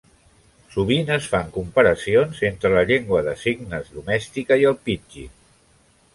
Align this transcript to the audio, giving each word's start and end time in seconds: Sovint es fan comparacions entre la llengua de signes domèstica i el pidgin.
Sovint 0.75 1.11
es 1.15 1.27
fan 1.33 1.51
comparacions 1.57 2.41
entre 2.49 2.73
la 2.77 2.83
llengua 2.93 3.21
de 3.29 3.37
signes 3.43 3.93
domèstica 4.01 4.61
i 4.65 4.69
el 4.73 4.81
pidgin. 4.89 5.31